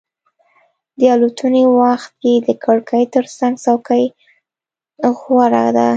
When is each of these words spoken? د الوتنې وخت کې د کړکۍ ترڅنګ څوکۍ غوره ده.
د 0.99 1.01
الوتنې 1.15 1.63
وخت 1.79 2.11
کې 2.21 2.33
د 2.47 2.49
کړکۍ 2.63 3.03
ترڅنګ 3.13 3.53
څوکۍ 3.65 4.05
غوره 5.21 5.65
ده. 5.77 5.87